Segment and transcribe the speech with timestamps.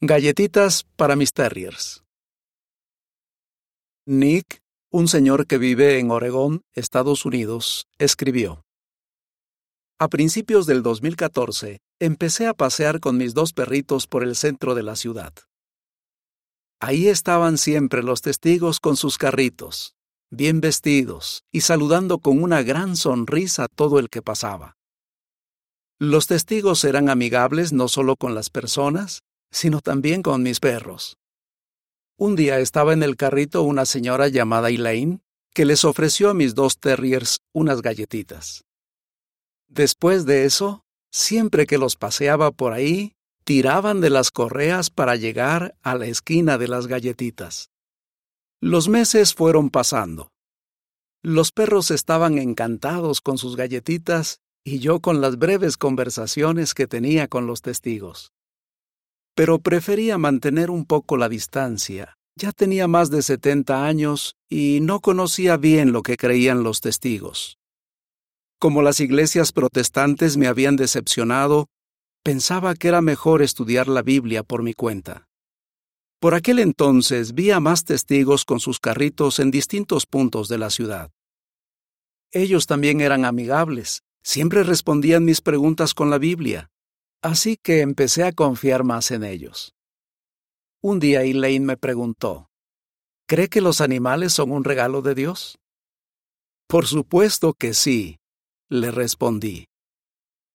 [0.00, 2.04] Galletitas para mis terriers.
[4.06, 8.62] Nick, un señor que vive en Oregón, Estados Unidos, escribió.
[9.98, 14.84] A principios del 2014, empecé a pasear con mis dos perritos por el centro de
[14.84, 15.32] la ciudad.
[16.80, 19.96] Ahí estaban siempre los testigos con sus carritos,
[20.30, 24.76] bien vestidos y saludando con una gran sonrisa a todo el que pasaba.
[25.98, 31.18] Los testigos eran amigables no solo con las personas, sino también con mis perros.
[32.16, 35.20] Un día estaba en el carrito una señora llamada Elaine
[35.54, 38.64] que les ofreció a mis dos terriers unas galletitas.
[39.68, 45.76] Después de eso, siempre que los paseaba por ahí, tiraban de las correas para llegar
[45.82, 47.70] a la esquina de las galletitas.
[48.60, 50.32] Los meses fueron pasando.
[51.22, 57.28] Los perros estaban encantados con sus galletitas y yo con las breves conversaciones que tenía
[57.28, 58.32] con los testigos
[59.38, 62.16] pero prefería mantener un poco la distancia.
[62.34, 67.56] Ya tenía más de setenta años y no conocía bien lo que creían los testigos.
[68.58, 71.68] Como las iglesias protestantes me habían decepcionado,
[72.24, 75.28] pensaba que era mejor estudiar la Biblia por mi cuenta.
[76.18, 80.70] Por aquel entonces vi a más testigos con sus carritos en distintos puntos de la
[80.70, 81.12] ciudad.
[82.32, 86.70] Ellos también eran amigables, siempre respondían mis preguntas con la Biblia.
[87.22, 89.74] Así que empecé a confiar más en ellos.
[90.80, 92.48] Un día Elaine me preguntó,
[93.26, 95.58] ¿cree que los animales son un regalo de Dios?
[96.68, 98.18] Por supuesto que sí,
[98.68, 99.66] le respondí.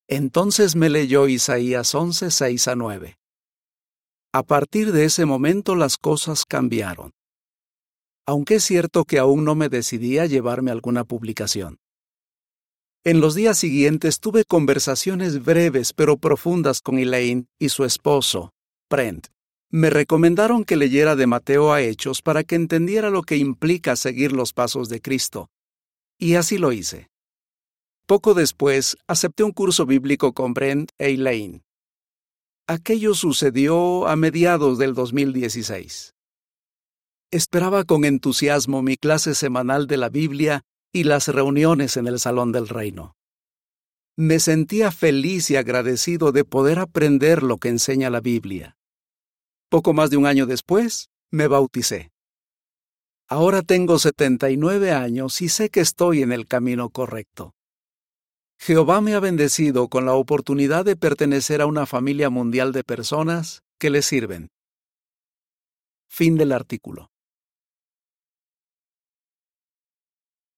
[0.08, 3.18] Entonces me leyó Isaías 11, 6 a 9.
[4.32, 7.12] A partir de ese momento las cosas cambiaron.
[8.26, 11.80] Aunque es cierto que aún no me decidía a llevarme alguna publicación.
[13.06, 18.54] En los días siguientes tuve conversaciones breves pero profundas con Elaine y su esposo,
[18.90, 19.28] Brent.
[19.70, 24.32] Me recomendaron que leyera de Mateo a Hechos para que entendiera lo que implica seguir
[24.32, 25.50] los pasos de Cristo.
[26.18, 27.10] Y así lo hice.
[28.06, 31.62] Poco después, acepté un curso bíblico con Brent e Elaine.
[32.68, 36.14] Aquello sucedió a mediados del 2016.
[37.32, 40.64] Esperaba con entusiasmo mi clase semanal de la Biblia
[40.94, 43.16] y las reuniones en el Salón del Reino.
[44.16, 48.78] Me sentía feliz y agradecido de poder aprender lo que enseña la Biblia.
[49.70, 52.12] Poco más de un año después, me bauticé.
[53.28, 57.56] Ahora tengo 79 años y sé que estoy en el camino correcto.
[58.60, 63.64] Jehová me ha bendecido con la oportunidad de pertenecer a una familia mundial de personas
[63.80, 64.50] que le sirven.
[66.08, 67.13] Fin del artículo.